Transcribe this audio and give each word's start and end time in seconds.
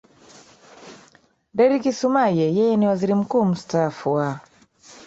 derick 1.55 1.85
sumaye 1.99 2.45
yeye 2.57 2.73
ni 2.77 2.85
waziri 2.87 3.15
mkuu 3.15 3.45
mstaafu 3.45 4.13
wa 4.15 4.27